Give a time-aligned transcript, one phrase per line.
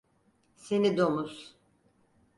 [0.55, 1.57] Seni domuz!